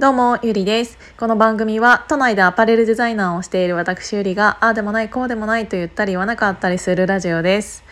[0.00, 0.96] どうも、ゆりです。
[1.16, 7.82] この番組は、都内でアパレルデザイナーをしている私ゆりが、ああでもない、こうでもないと言ったり言わなかったりするラジオです。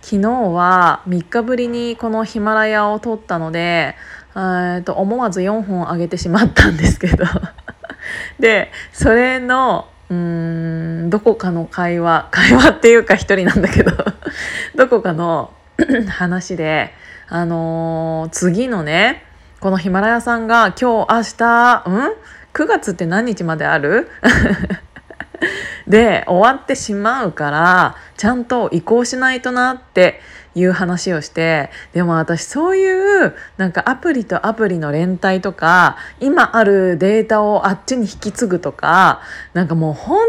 [0.00, 3.96] 昨日は3日ぶりにこのヒマラヤを撮ったので、
[4.36, 7.24] えーと思わず4本上げてしまったんですけど。
[8.38, 10.16] で、それの、うー
[11.06, 13.90] ん、どこかの会話、会話っていうか一人なんだけど、
[14.76, 15.50] どこかの
[16.10, 16.94] 話で、
[17.26, 19.25] あのー次のね、
[19.66, 22.14] このヒマラヤさんが今日明日ん
[22.54, 24.08] ？9月って何日まである？
[25.88, 30.20] で終わってしまうからちゃんと移行しないとなって
[30.54, 39.20] いう話をしてでも私そういうなんかアプリとアプリの連帯とか今あるデータをあっちに引き継ぐとか
[39.52, 40.28] なんかもう本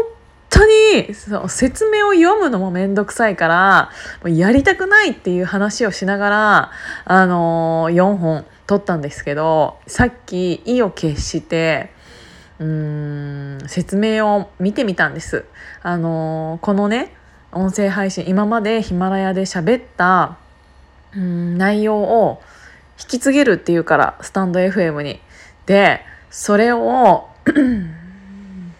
[0.50, 3.90] 当にそう説明を読むのも面倒くさいから
[4.24, 6.70] もうやりたくないっていう話をしながら、
[7.04, 11.90] あのー4本撮ったんですけどさっき意を決して
[12.58, 15.46] うーん説明を見てみたんです。
[15.82, 17.14] あのこのね
[17.50, 20.36] 音声配信今までヒマラヤで喋った
[21.14, 22.42] うーん内容を
[23.00, 25.20] 引き継げるっていうからスタンド FM に。
[25.64, 27.28] でそれを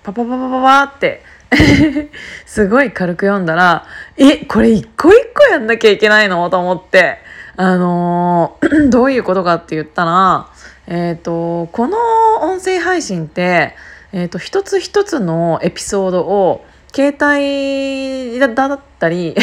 [0.03, 1.23] パパパパパパって
[2.45, 3.87] すごい軽く読んだら
[4.19, 6.51] えこれ一個一個やんなきゃいけないの？
[6.51, 7.27] と思って
[7.61, 10.49] あのー どういうことかって言ったら
[10.87, 11.99] えっ、とこの
[12.41, 13.75] 音声配信って、
[14.13, 16.65] えー、と一つ一つのエピソードを
[16.95, 19.35] 携帯だったり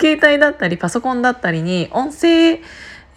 [0.00, 2.60] 携帯だったりパソコンだったりに音声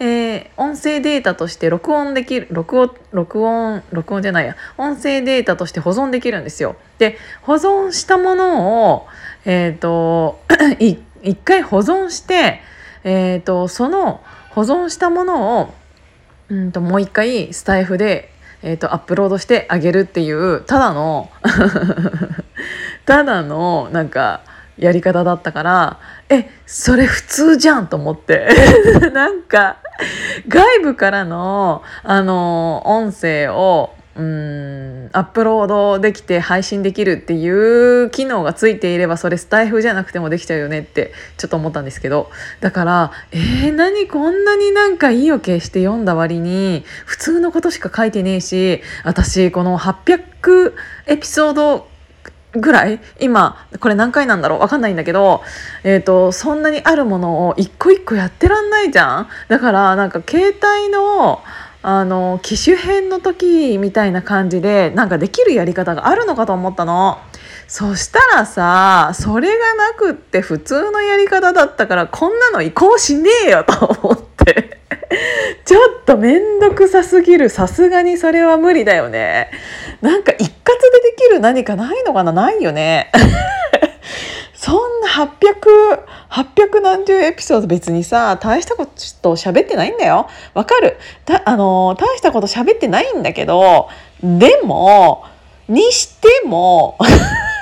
[0.00, 6.74] ー音声データとして録音できる録音録音録音じゃないや音声データとして保存できるんですよ。
[6.98, 9.06] で保存したものを
[9.44, 10.40] えっ、 と
[10.80, 10.98] 一
[11.44, 12.62] 回保存して
[13.04, 15.74] えっ、とその保存したものを
[16.48, 18.30] うんともう一回スタイフで、
[18.62, 21.30] えー、とアップロードしてあげるっていうただの
[23.06, 24.42] ただのなんか
[24.78, 25.98] やり方だったから
[26.28, 28.48] えそれ普通じゃんと思って。
[29.12, 29.76] なんか
[30.48, 42.30] 外部からのあの音声をうんアップロードできて配信できるっていう機能がついていればそれスタイフじゃなくてもできちゃうよねってちょっと思ったんですけど。
[42.60, 50.74] だからえー、何こんなになんか意を決して読んだ割に普通のことしか書いてねえし私この800
[51.06, 51.88] エピソード
[52.54, 55.42] ぐらい今これ何回なんだろうわかんないんだけど、
[55.84, 59.28] えー、とそんなにあるものを一個一個やってらんないじゃん。
[59.48, 61.42] だからなんか携帯の
[61.84, 67.18] あの機種変の時みたいな感じでなんかできるやり方があるのかと思ったの。
[67.66, 74.78] そしたらさそれがなくって普通のやり方だったからこんなの移行しねえよと思って。
[75.64, 77.48] ちょっと面倒くさすぎる。
[77.48, 79.50] さすがにそれは無理だよね。
[80.00, 82.32] なんか一括でできる何かないのかな？
[82.32, 83.10] ないよね。
[84.62, 90.28] そんな800800何十エピソード別にさ大したこと喋ってないんだよ。
[90.54, 90.98] わかる？
[91.24, 93.88] たあの大したこと喋ってないんだけど
[94.22, 95.24] でも
[95.68, 96.96] にしても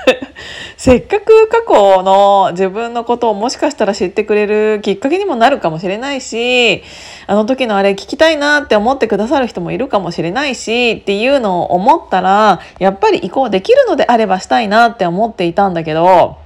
[0.76, 6.82] せっかく過去の自分のことをもしかしたら知ってくれるきっかけにもなるかもしれないし
[7.26, 16.36] あの時のあれ聞きたいなって思ってくださる人もいるかもしれないしっていうのを思ったらやっぱり移行できるのであればしたいなって思っていたんだけど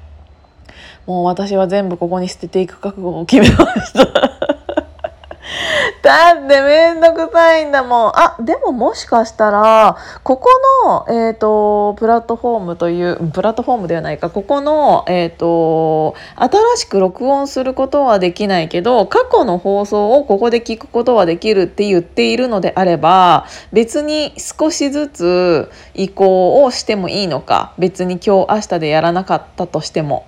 [1.06, 4.54] もう私は全部ここに捨てていく覚悟を決めました。
[6.04, 8.12] だってめんどくさいんだもん。
[8.14, 10.50] あ、でももしかしたら、ここ
[10.84, 30.26] の、えっ、と、プラットフォームという、プラットフォームではないか、ここの、えっ、と、新しく録音することはできないけど、過去の放送をここで聞くことはできるって言っているのであれば、別に少しずつ移行をしてもいいのか、別に今日明日でやらなかったとしても。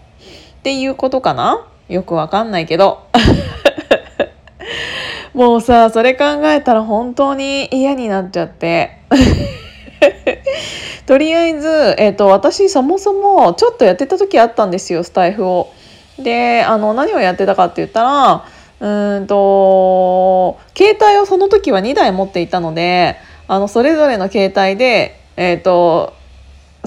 [0.66, 1.65] っていうことかな？
[1.88, 3.06] よくわかんないけど。
[5.32, 8.99] もうさ、それ考えたら本当に嫌になっちゃって。
[11.06, 15.69] とりあえず、えっ、と、私そもそもちょっとやってた時あったんですよ、スタイフを。
[16.19, 18.44] で、あの、何をやってたかって言ったら、
[18.81, 23.14] うんと、携帯をその時は2台持っていたので、
[23.46, 26.16] あの、それぞれの携帯で、えっ、と、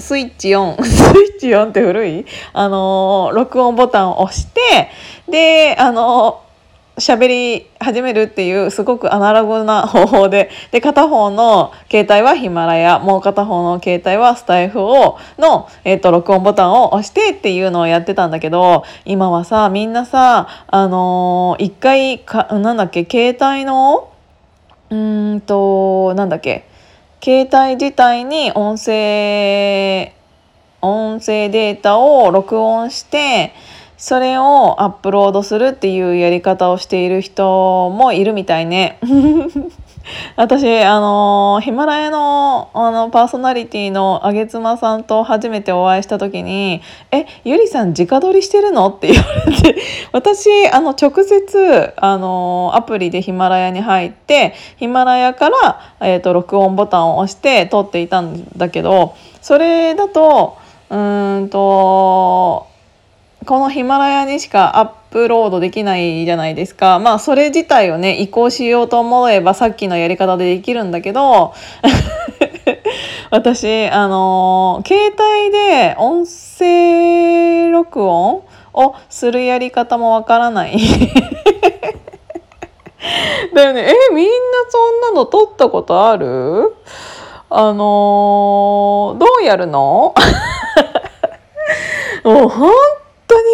[0.00, 2.26] スイッチ4、 スイッチ4って古い？
[2.52, 4.90] あのー録音ボタンを押して、
[5.28, 6.50] で、あのー
[7.00, 24.08] 喋り始めるっていうすごくアナログな 方法で、で、片方の携帯はヒマラヤ、もう片方の携帯はスタイフを、の、えっ、と、録音ボタンを押してっていうのをやってたんだけど、今はさ、みんなさ、あのー一回か、なんだっけ、携帯の、
[24.90, 26.66] うんと、なんだっけ、
[27.22, 30.14] 携帯自体に音声
[30.80, 33.52] 音声データを録音して
[33.98, 38.98] それをアップロードするっていうやり方をしている人もいるみたいね。
[40.36, 46.80] 私、あのヒマラヤのあのパーソナリティのあげつまさんと初めてお会いした時に
[47.12, 49.76] 「えゆりさん直撮りしてるの?」って言われて
[50.12, 60.56] 私あの直接あのアプリでヒマラヤに入ってヒマラヤから、えーと録音ボタンを押して撮っていたんだけどそれだと
[60.90, 62.69] うんと
[63.46, 66.98] このヒマラヤにしかアップロードできないじゃないですか。
[66.98, 71.54] まあそれ自体をね移行しようと思えばさっきのやり方でできるんだけど
[73.30, 78.42] 私あの携帯で音声録音
[78.74, 80.76] をするやり方もわからない。
[83.54, 83.88] だよね。
[83.88, 84.30] えみんな
[84.68, 86.76] そんなの撮ったことある？
[87.48, 90.14] あのどうやるの？
[92.22, 92.99] もう本当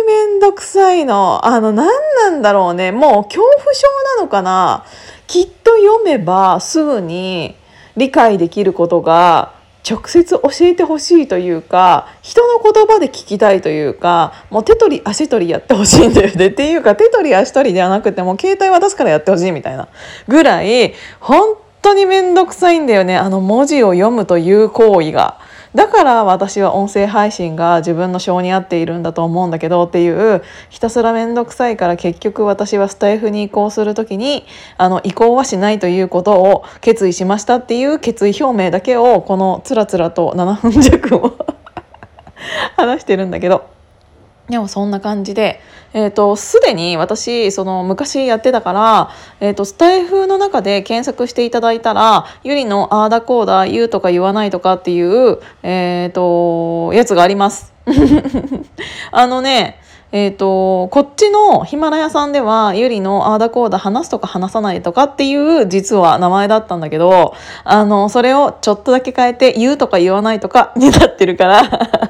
[0.06, 1.44] めんどくさいの。
[1.44, 2.92] あの、何なんだろうね。
[2.92, 3.86] もう恐怖症
[4.16, 4.84] なのかな。
[5.26, 7.56] きっと読めばすぐに
[7.96, 9.54] 理解できることが
[9.88, 19.88] 直接教えてほしいというか人の言葉で聞きたいというかもう手取り足取りやってほしいんだよねっていうか手取り足取りではなくても携帯渡すからやってほしいみたいな
[20.26, 25.38] ぐらい本当に面倒くさいんだよねあの文字を読むという行為が。
[25.76, 34.46] だから私は音声配信が自分の性に合っているんだと思うんだけどっていうひたすら面倒くさいから結局私はスタイフに移行する時に
[34.78, 41.36] あの移行はしないということを決意しましたっていう決意表明だけをこのつらつらと7分弱を
[42.78, 43.75] 話してるんだけど。
[44.48, 45.60] でもそんな感じで、
[45.92, 49.10] えーと、すでに私その昔やってたから、
[49.40, 57.72] えーと、スタイフの中で検索していただいたらゆりのあーだこーだ言うとか言わないとかっていう、えーと、やつがあります。
[59.10, 59.80] あのね
[60.12, 67.34] えーと、こっちのヒマラヤさんではゆりのあーだこーだ話すとか話さないとかっていう実は名前だったんだけど
[67.64, 72.05] あのそれをちょっとだけ変えて言うとか言わないとかになってるから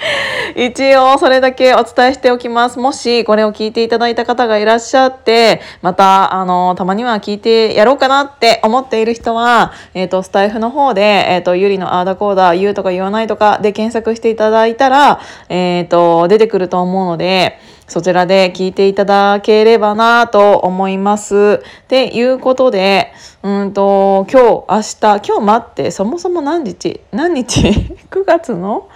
[0.56, 2.78] 一応それだけお伝えしておきます。
[2.78, 21.60] もしこれを聞いていただいた方がいらっしゃって、また、あの、たまには聞いてやろうかなって思っている人は、えっ、ー、と、スタイフの方で、えっ、ー、と、ゆりのあーだこーだ、言うとか言わないとかで検索していただいたら、えっ、ー、と、出てくると思うので、そちらで聞いていただければなと思います。
[21.82, 23.12] っていうことで、
[23.42, 27.60] うんと、今日、明日、今日待って、そもそも何日何日
[28.10, 28.88] ?9 月の？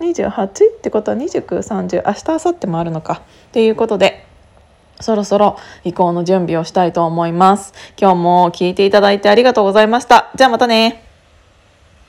[0.00, 3.22] 28ってことは2930明日明後日もあるのか。
[3.48, 4.26] っていうことで
[5.00, 7.72] そろそろ移行の準備をしたいと思います。
[8.00, 10.30] 今日も聞いていただいてありがとうございました。
[10.34, 11.09] じゃあまたね。